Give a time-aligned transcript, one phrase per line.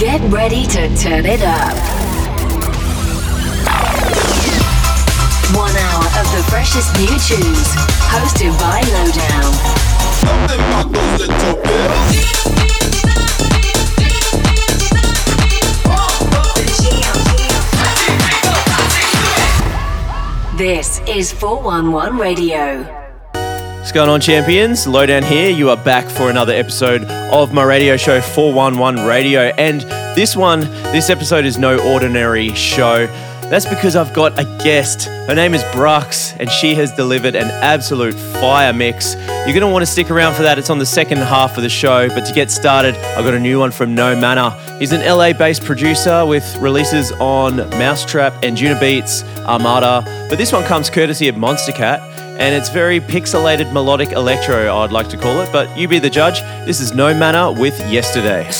[0.00, 1.76] Get ready to turn it up.
[5.54, 7.68] One hour of the freshest new tunes,
[8.08, 9.52] hosted by Lowdown.
[20.56, 22.99] This is 411 Radio.
[23.90, 24.86] What's going on, champions?
[24.86, 25.50] Lowdown here.
[25.50, 27.02] You are back for another episode
[27.32, 29.40] of my radio show 411 Radio.
[29.58, 29.80] And
[30.16, 33.08] this one, this episode is no ordinary show.
[33.50, 35.06] That's because I've got a guest.
[35.06, 39.16] Her name is Brux, and she has delivered an absolute fire mix.
[39.16, 40.56] You're going to want to stick around for that.
[40.56, 42.08] It's on the second half of the show.
[42.10, 44.52] But to get started, I've got a new one from No Mana.
[44.78, 50.02] He's an LA based producer with releases on mau5trap and Juno Beats, Armada.
[50.28, 55.08] But this one comes courtesy of Monstercat, and it's very pixelated melodic electro, I'd like
[55.10, 55.52] to call it.
[55.52, 56.40] But you be the judge.
[56.64, 58.50] This is No Mana with Yesterday.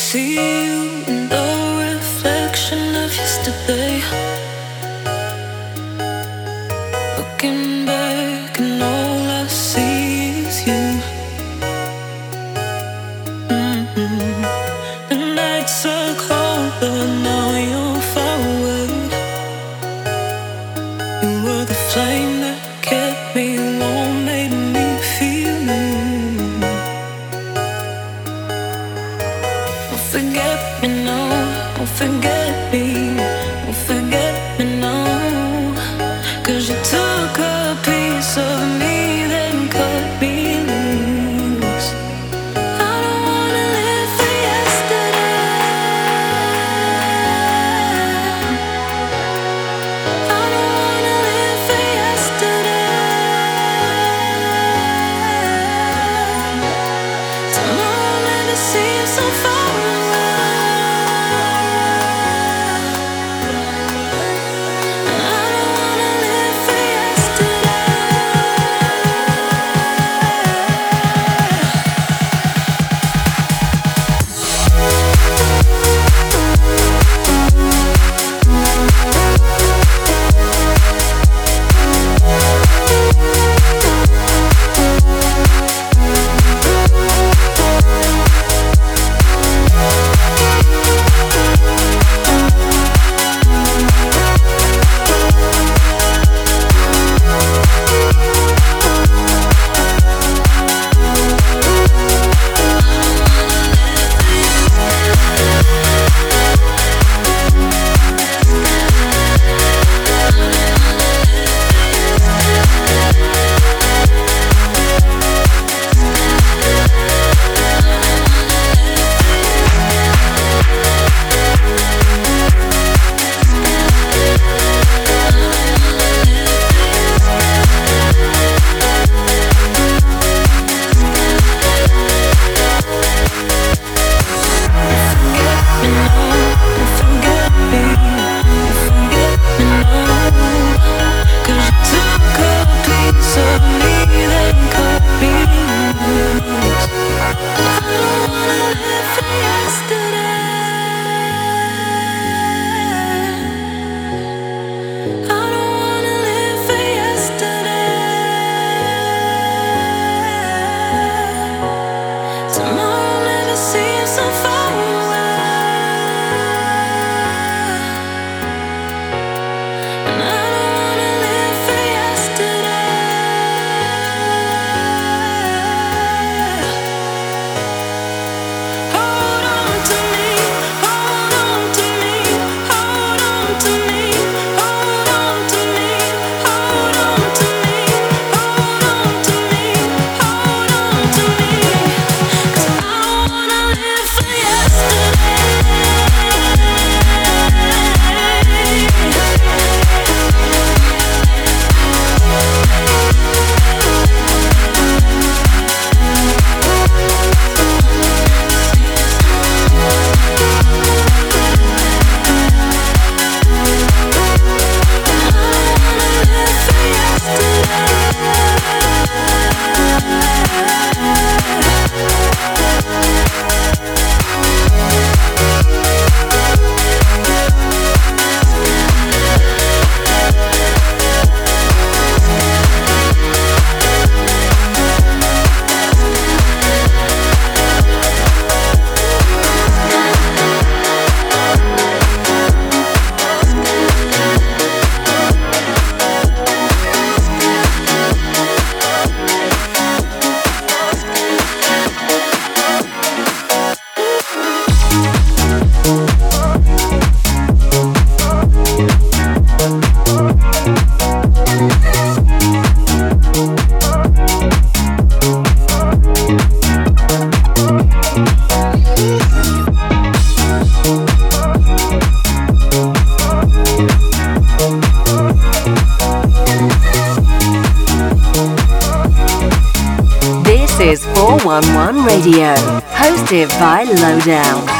[281.43, 282.55] 411 Radio,
[282.93, 284.80] hosted by Lowdown.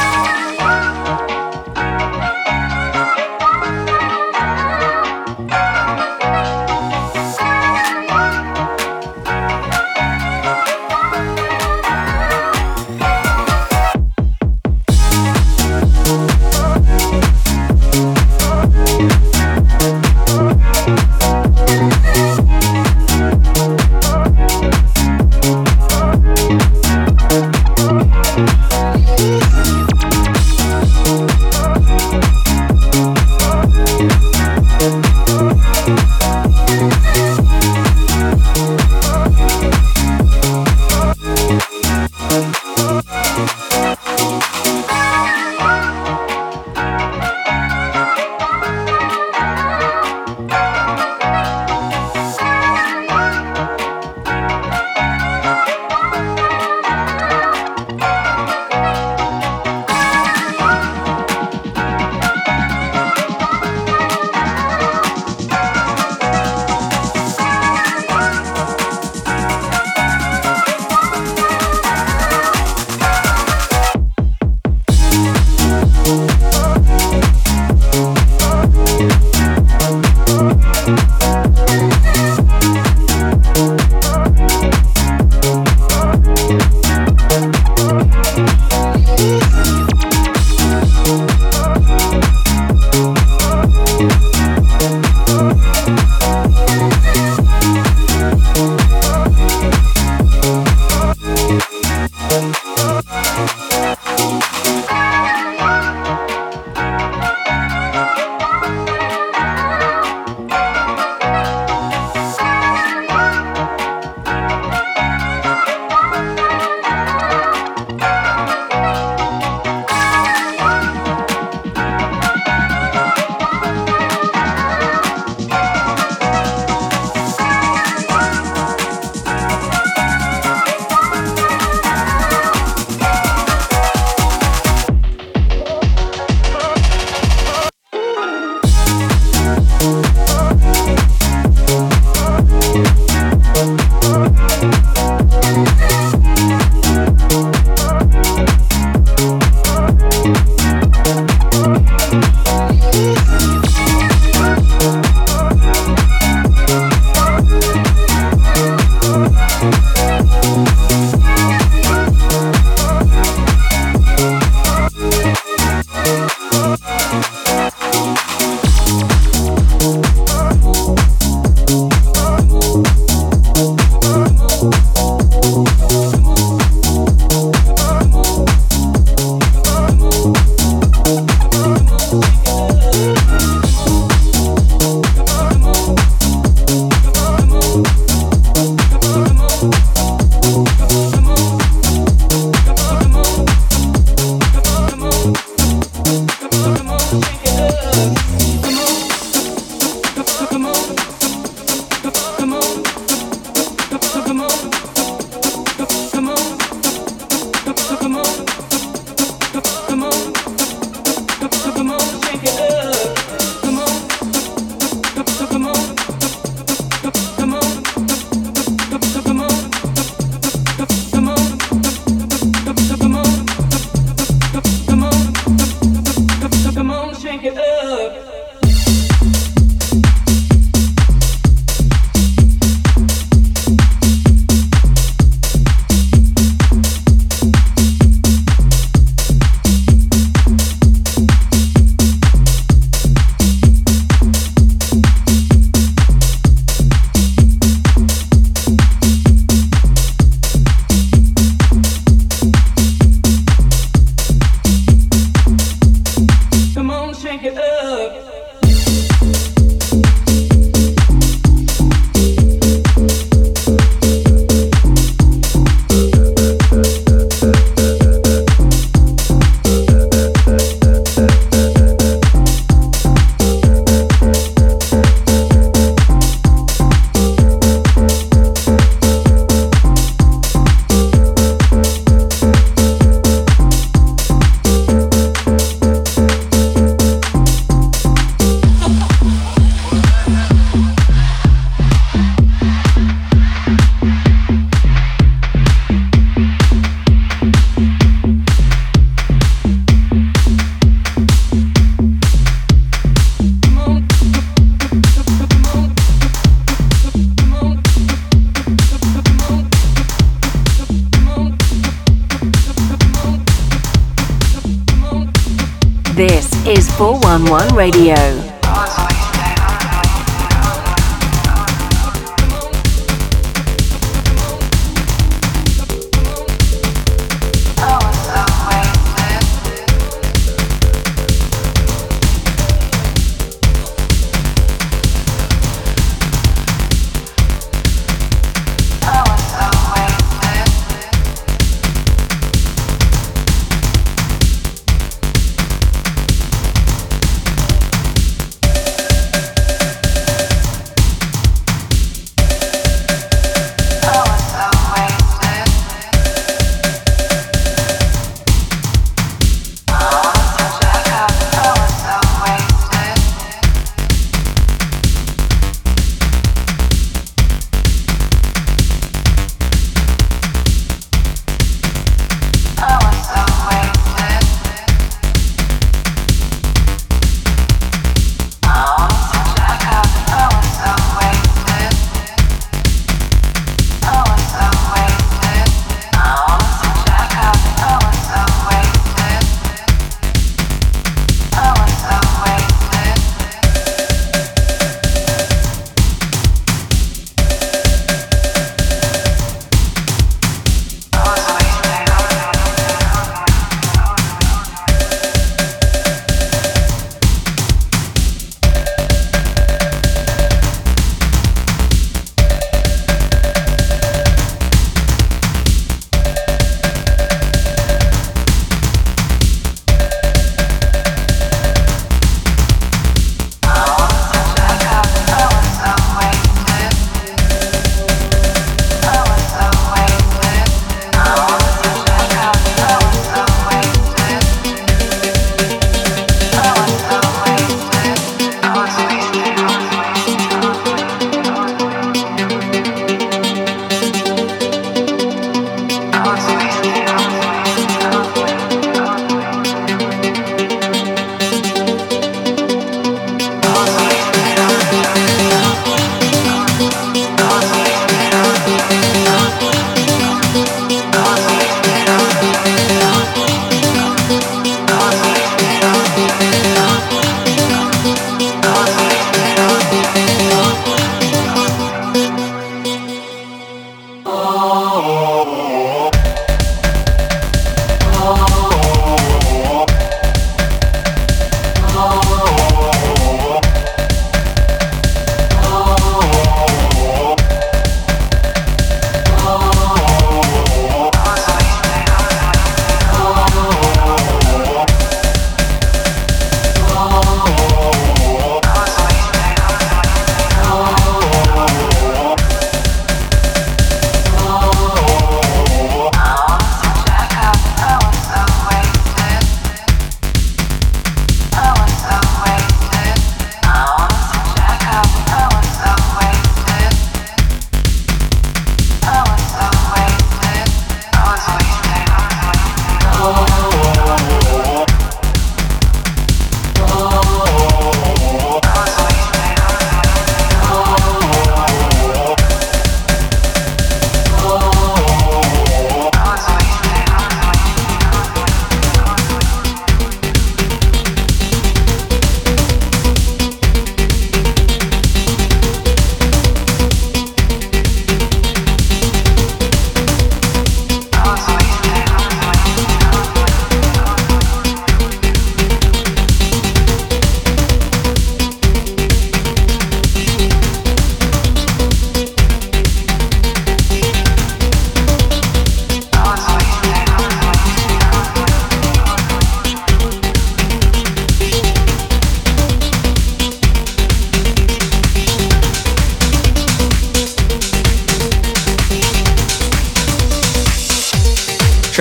[317.81, 318.20] Radio.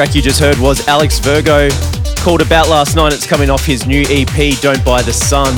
[0.06, 1.68] Track you just heard was Alex Virgo,
[2.24, 3.12] called About Last Night.
[3.12, 5.54] It's coming off his new EP, Don't Buy the Sun.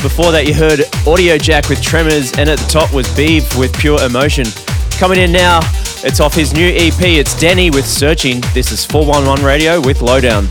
[0.00, 3.78] Before that, you heard Audio Jack with Tremors, and at the top was Beeve with
[3.78, 4.46] Pure Emotion.
[4.92, 5.60] Coming in now,
[6.02, 6.98] it's off his new EP.
[6.98, 8.40] It's Denny with Searching.
[8.54, 10.48] This is 411 Radio with Lowdown.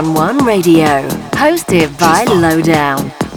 [0.00, 3.29] Is 411 Radio, hosted by Lowdown.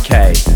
[0.00, 0.47] K.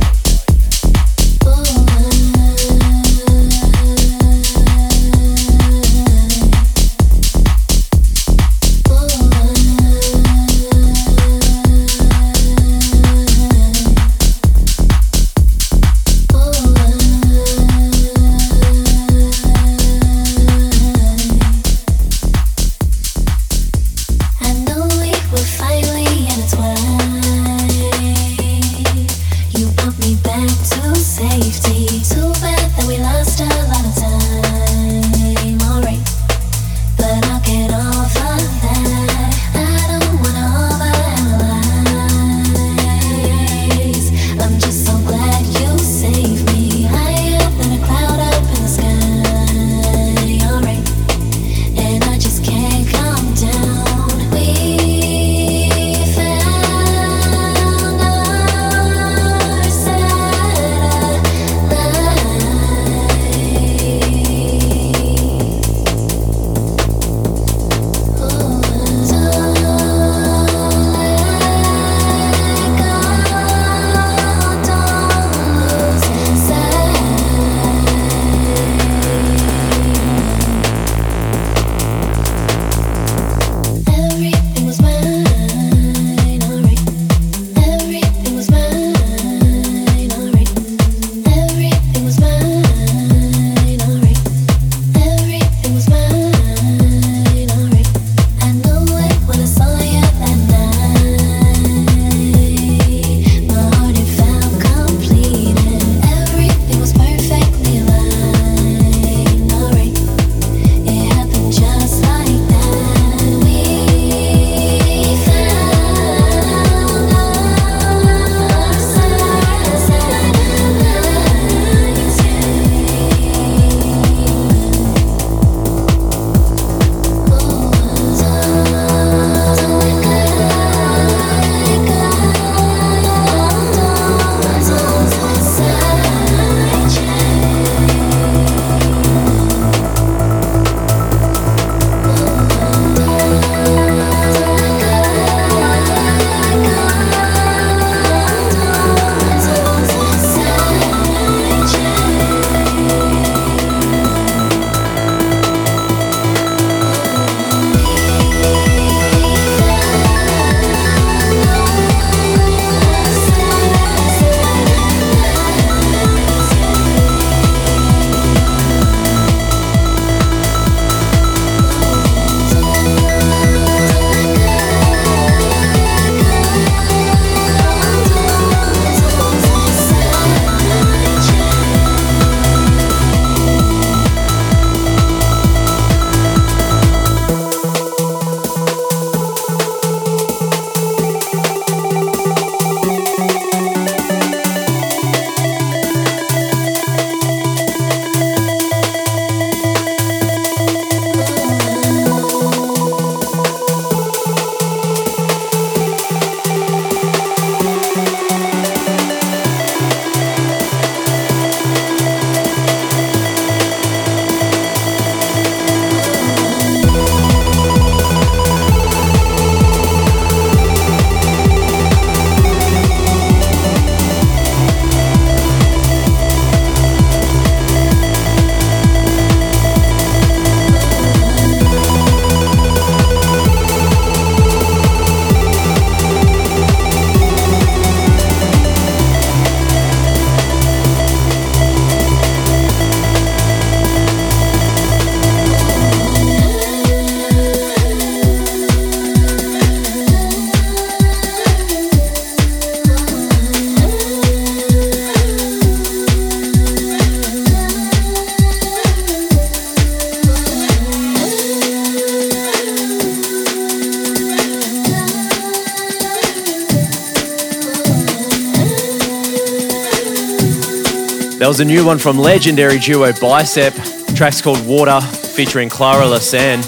[271.53, 273.75] was a new one from legendary duo Bicep.
[274.15, 276.61] Track's called Water, featuring Clara La San.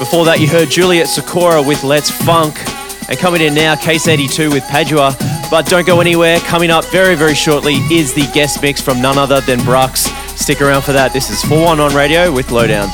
[0.00, 2.56] Before that, you heard Juliet Sakura with Let's Funk.
[3.08, 5.14] And coming in now, Case 82 with Padua.
[5.48, 6.40] But don't go anywhere.
[6.40, 10.08] Coming up very, very shortly is the guest mix from none other than Brux.
[10.36, 11.12] Stick around for that.
[11.12, 12.88] This is 411 Radio with Lowdown.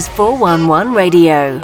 [0.00, 1.60] is 411 Radio.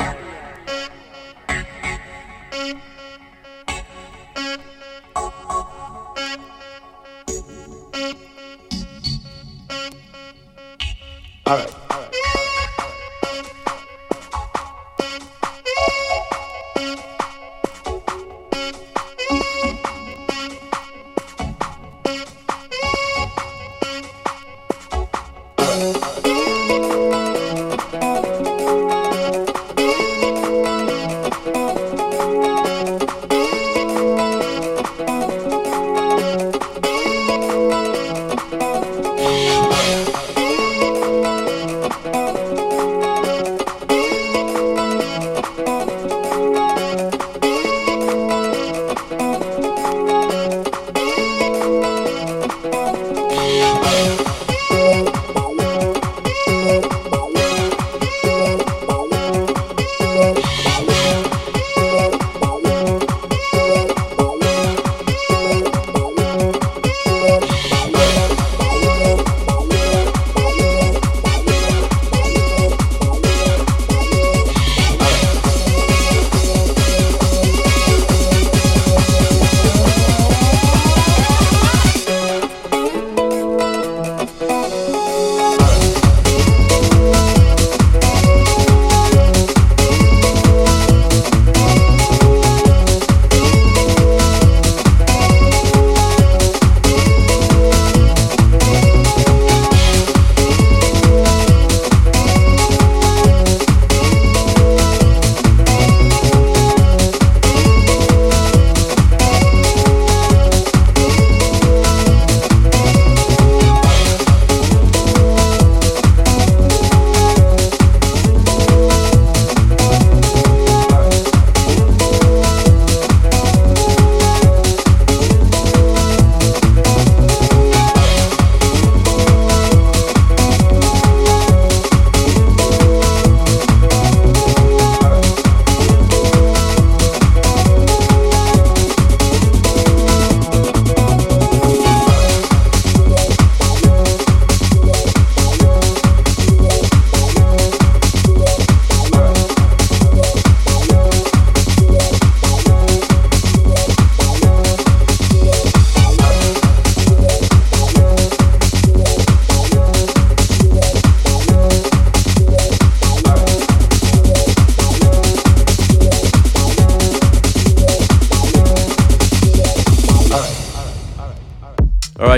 [11.46, 11.86] All right.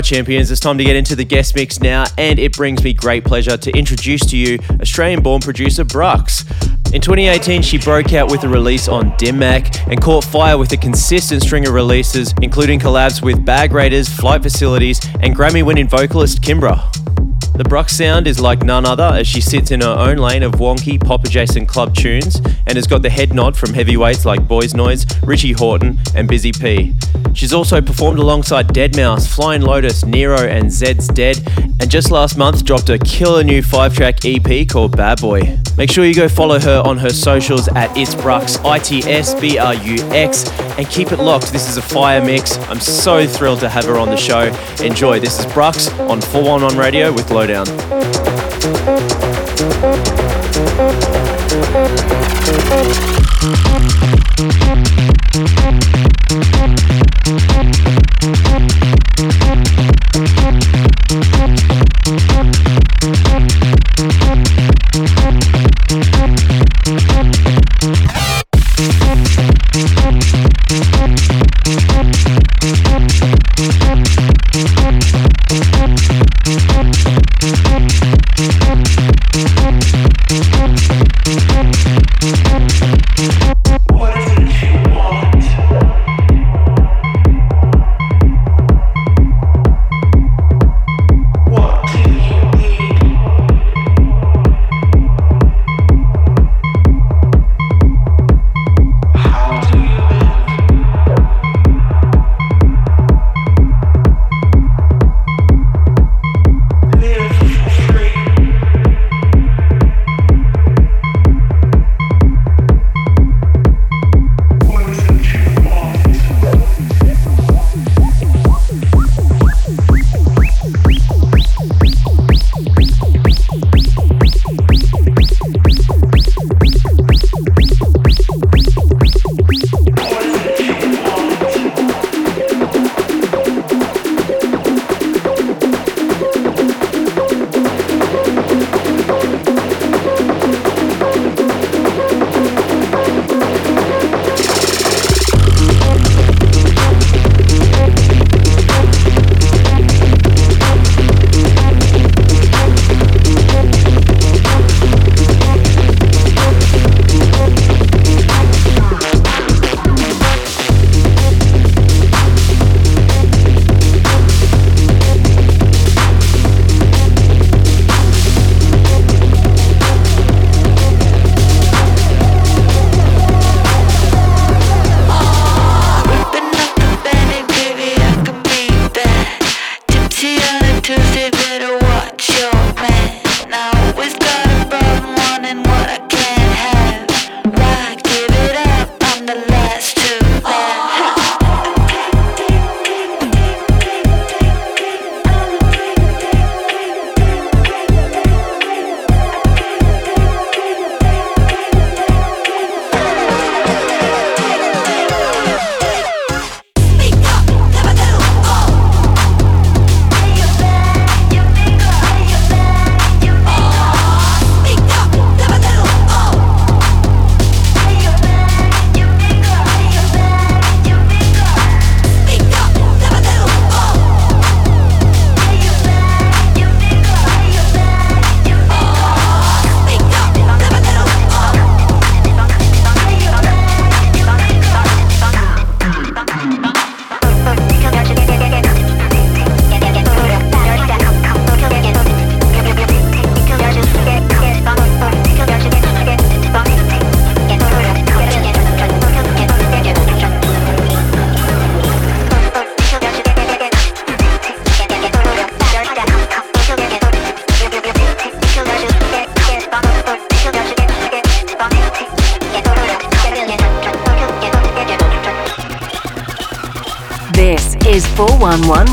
[0.09, 3.23] Champions, it's time to get into the guest mix now, and it brings me great
[3.23, 6.43] pleasure to introduce to you Australian born producer Brux.
[6.91, 10.71] In 2018, she broke out with a release on Dim Mak and caught fire with
[10.71, 15.87] a consistent string of releases, including collabs with Bag Raiders, Flight Facilities, and Grammy winning
[15.87, 16.91] vocalist Kimbra.
[17.53, 20.53] The Brux sound is like none other as she sits in her own lane of
[20.53, 24.73] wonky, pop adjacent club tunes and has got the head nod from heavyweights like Boys
[24.73, 26.95] Noize, Richie Hawtin, and Busy P.
[27.39, 31.41] She's also performed alongside Deadmau5, Flying Lotus, Nero, and Zed's Dead,
[31.79, 35.57] and just last month dropped a killer new five track EP called Bad Boy.
[35.77, 39.39] Make sure you go follow her on her socials at It's Brux, I T S
[39.39, 41.53] B R U X, and keep it locked.
[41.53, 42.57] This is a fire mix.
[42.67, 44.53] I'm so thrilled to have her on the show.
[44.83, 45.21] Enjoy.
[45.21, 47.67] This is Brux on 411 Radio with Lowdown.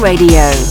[0.01, 0.66] Radio.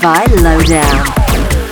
[0.00, 1.69] By Lowdown.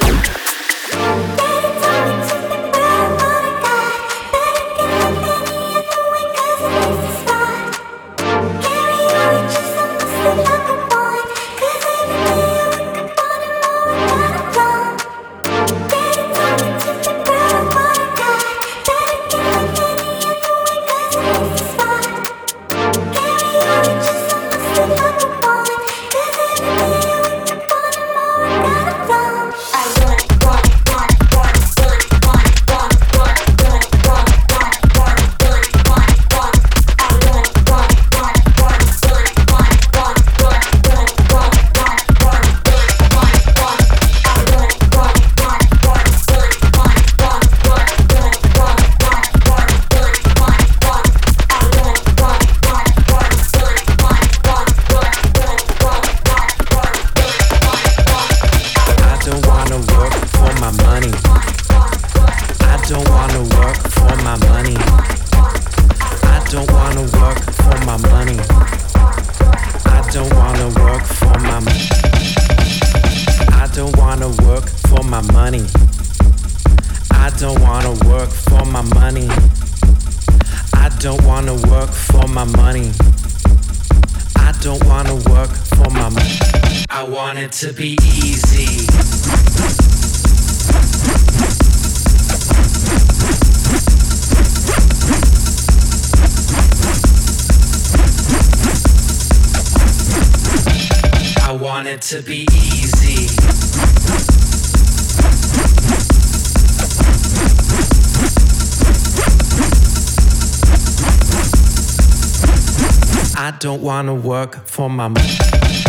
[114.67, 115.39] For my money.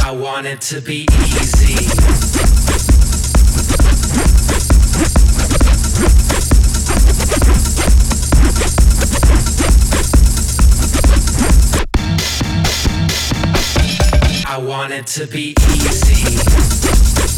[0.04, 1.76] I want it to be easy.
[14.48, 17.29] I want it to be easy.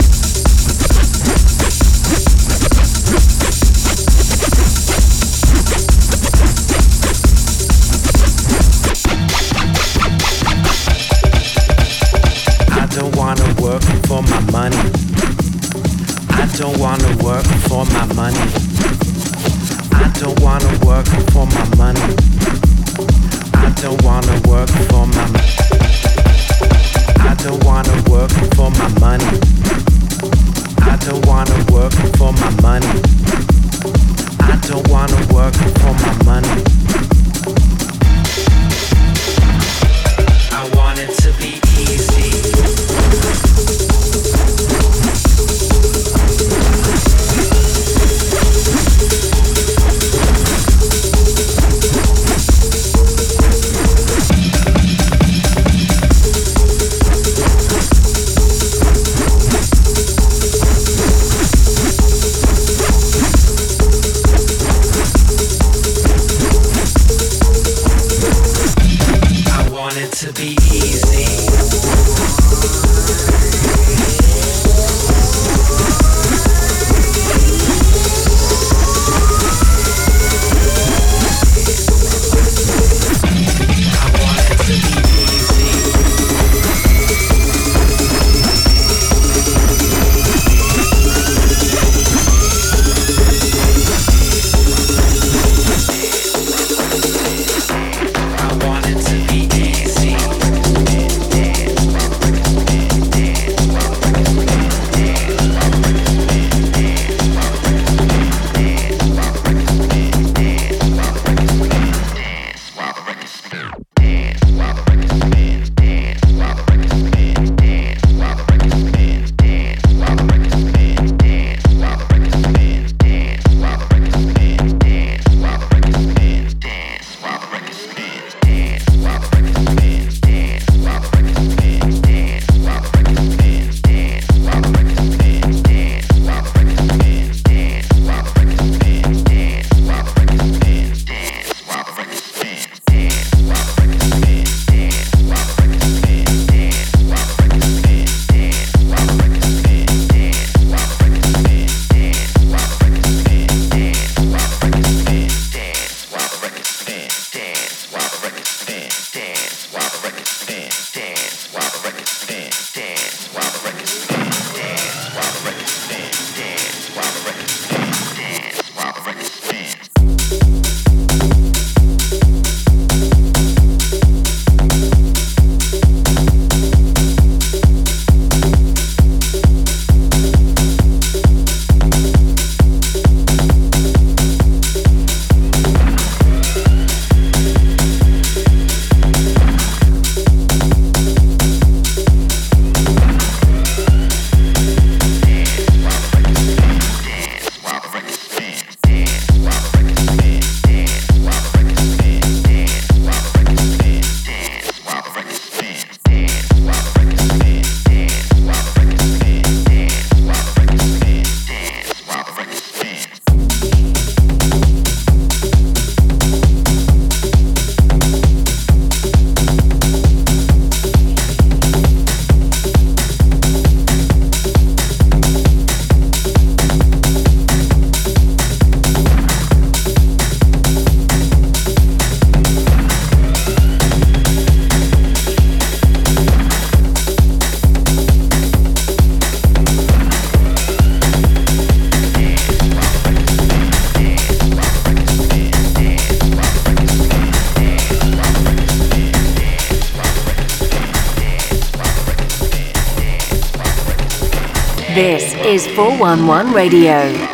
[256.01, 257.30] 111 Radio.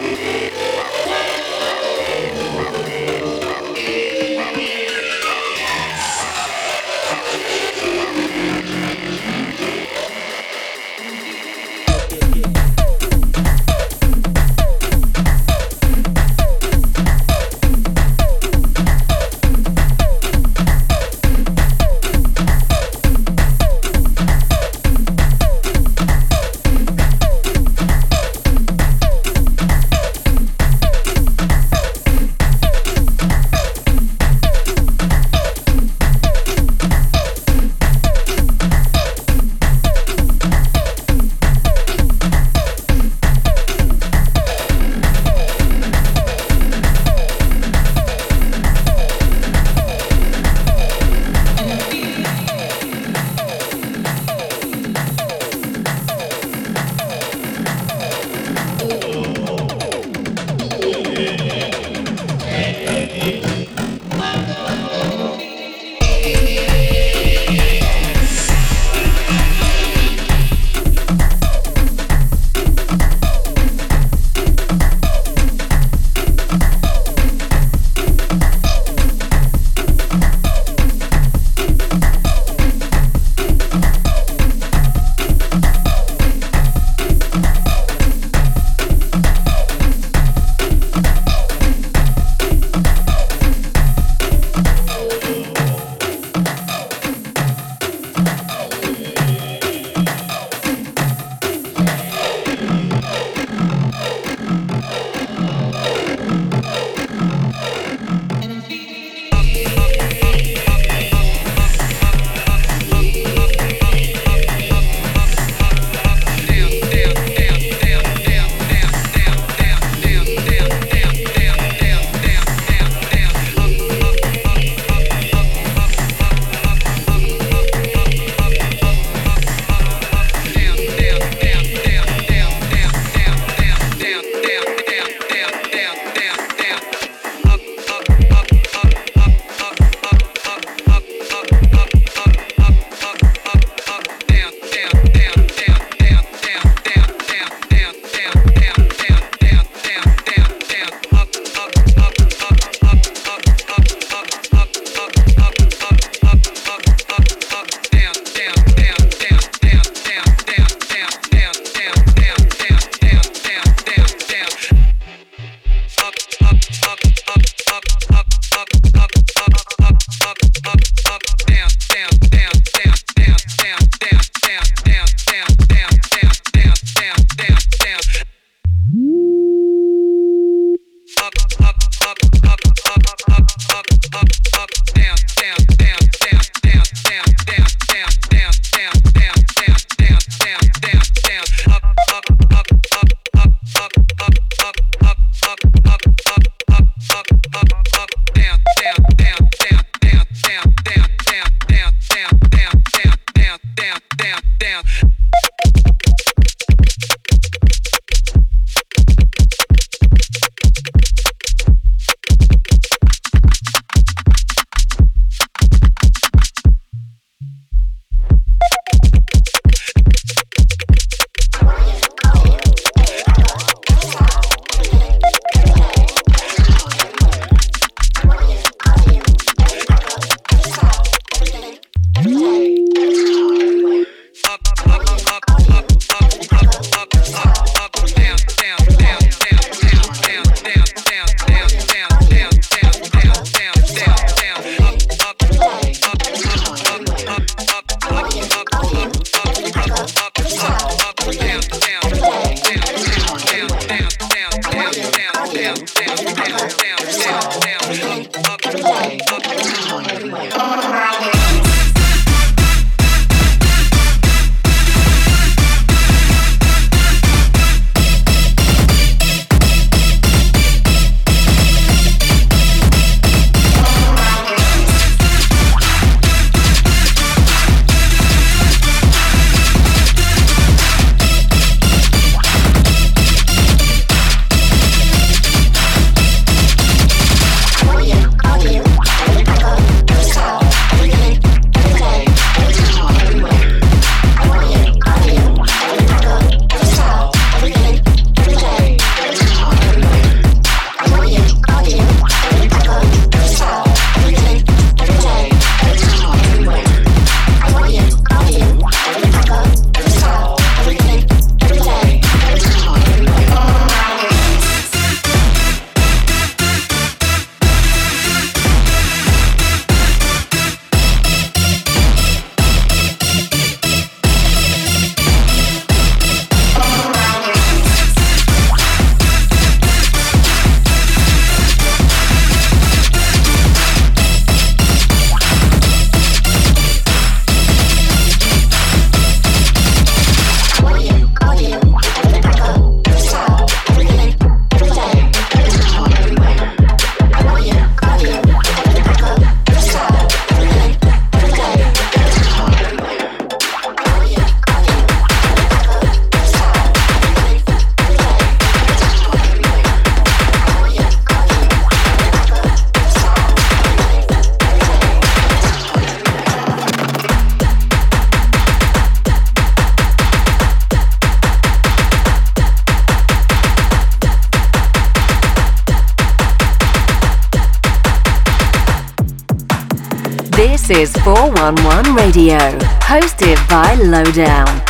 [381.55, 382.57] 411 Radio,
[382.99, 384.86] hosted by Lowdown.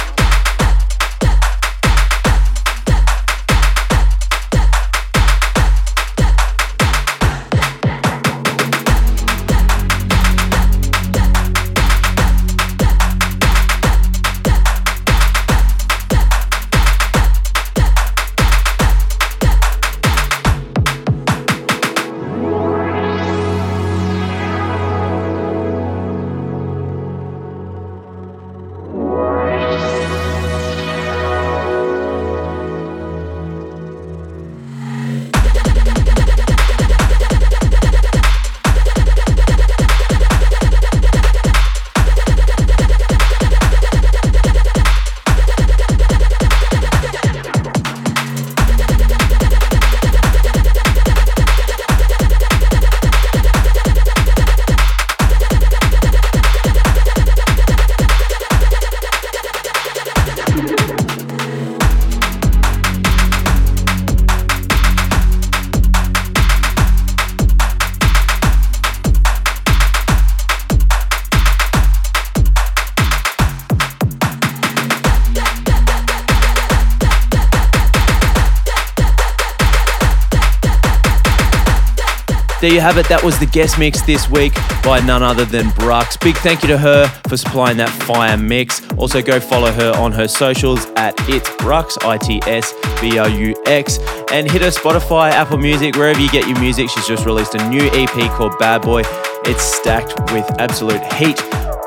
[82.78, 83.10] You have it.
[83.10, 84.54] That was the guest mix this week
[84.84, 86.20] by none other than Brux.
[86.22, 88.88] Big thank you to her for supplying that fire mix.
[88.94, 93.30] Also, go follow her on her socials at It's Brux, I T S B R
[93.30, 93.98] U X,
[94.32, 96.88] and hit her Spotify, Apple Music, wherever you get your music.
[96.92, 99.02] She's just released a new EP called Bad Boy.
[99.46, 101.38] It's stacked with absolute heat.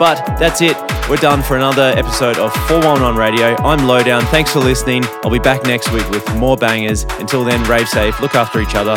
[0.00, 0.76] But that's it.
[1.10, 3.54] We're done for another episode of 411 Radio.
[3.58, 4.22] I'm Lowdown.
[4.26, 5.04] Thanks for listening.
[5.22, 7.04] I'll be back next week with more bangers.
[7.18, 8.96] Until then, rave safe, look after each other,